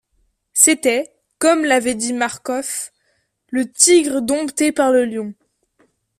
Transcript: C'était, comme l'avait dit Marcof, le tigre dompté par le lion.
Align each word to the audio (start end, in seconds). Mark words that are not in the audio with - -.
C'était, 0.53 1.13
comme 1.37 1.63
l'avait 1.63 1.93
dit 1.93 2.13
Marcof, 2.13 2.91
le 3.49 3.71
tigre 3.71 4.19
dompté 4.19 4.71
par 4.71 4.91
le 4.91 5.05
lion. 5.05 5.35